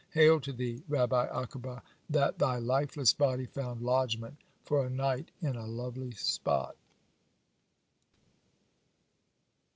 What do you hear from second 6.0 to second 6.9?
spot."